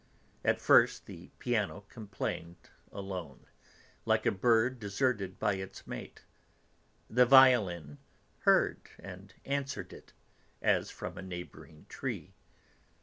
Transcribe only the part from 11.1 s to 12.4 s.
a neighbouring tree.